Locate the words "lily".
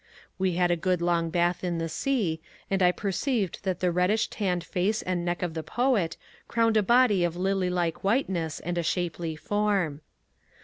7.35-7.69